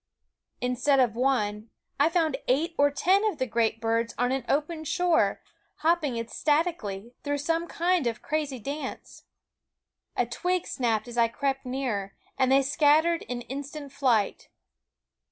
Instead 0.61 0.99
of 0.99 1.13
one, 1.13 1.69
I 1.99 2.09
found 2.09 2.37
eight 2.47 2.73
or 2.75 2.89
ten 2.89 3.23
of 3.23 3.37
the 3.37 3.45
great 3.45 3.79
birds 3.79 4.15
on 4.17 4.31
an 4.31 4.43
open 4.49 4.83
shore, 4.83 5.43
hopping 5.75 6.17
ecstatically 6.17 7.13
through 7.23 7.37
some 7.37 7.67
kind 7.67 8.07
of 8.07 8.17
a 8.17 8.21
crazy 8.21 8.57
dance. 8.57 9.25
A 10.17 10.25
twig 10.25 10.65
snapped 10.65 11.07
as 11.07 11.19
I 11.19 11.27
crept 11.27 11.67
nearer, 11.67 12.15
and 12.35 12.51
they 12.51 12.63
scattered 12.63 13.21
in 13.21 13.41
instant 13.41 13.91
flight. 13.91 14.49